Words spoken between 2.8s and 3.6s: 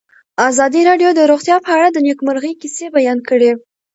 بیان کړې.